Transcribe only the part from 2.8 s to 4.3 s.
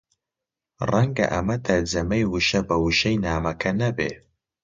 وشەی نامەکە نەبێ